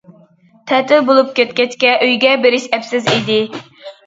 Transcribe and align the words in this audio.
تەتىل 0.71 1.03
بولۇپ 1.09 1.29
كەتكەچكە، 1.39 1.93
ئۆيىگە 2.07 2.33
بېرىش 2.47 2.67
ئەپسىز 2.79 3.13
ئىدى. 3.15 3.39